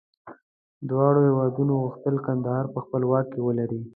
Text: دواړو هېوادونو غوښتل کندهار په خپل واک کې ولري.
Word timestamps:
دواړو 0.89 1.19
هېوادونو 1.27 1.73
غوښتل 1.83 2.15
کندهار 2.25 2.65
په 2.73 2.79
خپل 2.85 3.01
واک 3.09 3.25
کې 3.33 3.41
ولري. 3.43 3.81